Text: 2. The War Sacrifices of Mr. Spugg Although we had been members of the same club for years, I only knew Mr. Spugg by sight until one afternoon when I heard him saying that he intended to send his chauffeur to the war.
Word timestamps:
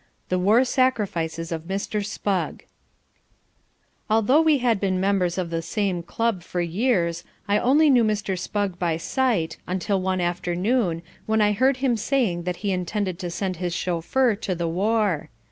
2. 0.29 0.29
The 0.29 0.39
War 0.39 0.65
Sacrifices 0.65 1.51
of 1.51 1.65
Mr. 1.65 2.03
Spugg 2.03 2.63
Although 4.09 4.41
we 4.41 4.57
had 4.57 4.79
been 4.79 4.99
members 4.99 5.37
of 5.37 5.51
the 5.51 5.61
same 5.61 6.01
club 6.01 6.41
for 6.41 6.59
years, 6.59 7.23
I 7.47 7.59
only 7.59 7.87
knew 7.91 8.03
Mr. 8.03 8.35
Spugg 8.35 8.79
by 8.79 8.97
sight 8.97 9.57
until 9.67 10.01
one 10.01 10.19
afternoon 10.19 11.03
when 11.27 11.39
I 11.39 11.51
heard 11.51 11.77
him 11.77 11.97
saying 11.97 12.45
that 12.45 12.57
he 12.65 12.71
intended 12.71 13.19
to 13.19 13.29
send 13.29 13.57
his 13.57 13.75
chauffeur 13.75 14.35
to 14.37 14.55
the 14.55 14.67
war. 14.67 15.29